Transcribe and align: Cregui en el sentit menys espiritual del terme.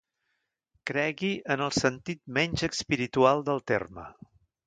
Cregui 0.91 1.29
en 1.55 1.63
el 1.65 1.75
sentit 1.81 2.21
menys 2.39 2.65
espiritual 2.71 3.47
del 3.51 3.65
terme. 3.75 4.09